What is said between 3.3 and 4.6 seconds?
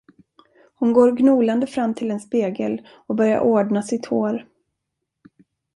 ordna sitt hår.